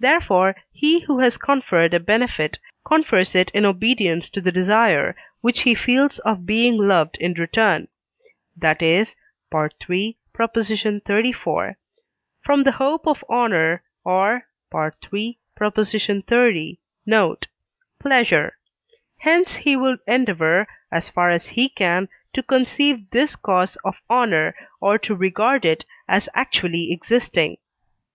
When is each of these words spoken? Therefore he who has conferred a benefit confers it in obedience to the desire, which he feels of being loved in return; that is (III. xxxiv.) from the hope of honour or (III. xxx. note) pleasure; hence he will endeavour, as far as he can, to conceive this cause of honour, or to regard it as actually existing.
Therefore 0.00 0.56
he 0.72 1.00
who 1.00 1.18
has 1.18 1.36
conferred 1.36 1.92
a 1.92 2.00
benefit 2.00 2.58
confers 2.82 3.34
it 3.34 3.50
in 3.50 3.66
obedience 3.66 4.30
to 4.30 4.40
the 4.40 4.50
desire, 4.50 5.14
which 5.42 5.64
he 5.64 5.74
feels 5.74 6.18
of 6.20 6.46
being 6.46 6.78
loved 6.78 7.18
in 7.18 7.34
return; 7.34 7.88
that 8.56 8.80
is 8.80 9.14
(III. 9.54 10.16
xxxiv.) 10.34 11.74
from 12.42 12.62
the 12.62 12.72
hope 12.72 13.06
of 13.06 13.22
honour 13.28 13.82
or 14.02 14.46
(III. 14.74 15.38
xxx. 15.60 16.78
note) 17.04 17.46
pleasure; 18.00 18.56
hence 19.18 19.56
he 19.56 19.76
will 19.76 19.98
endeavour, 20.06 20.66
as 20.90 21.10
far 21.10 21.28
as 21.28 21.48
he 21.48 21.68
can, 21.68 22.08
to 22.32 22.42
conceive 22.42 23.10
this 23.10 23.36
cause 23.36 23.76
of 23.84 24.00
honour, 24.08 24.54
or 24.80 24.96
to 24.98 25.14
regard 25.14 25.66
it 25.66 25.84
as 26.08 26.30
actually 26.32 26.90
existing. 26.94 27.58